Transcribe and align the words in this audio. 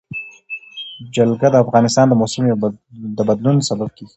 جلګه 1.15 1.47
د 1.51 1.55
افغانستان 1.63 2.05
د 2.07 2.13
موسم 2.21 2.43
د 3.17 3.19
بدلون 3.29 3.57
سبب 3.69 3.89
کېږي. 3.97 4.09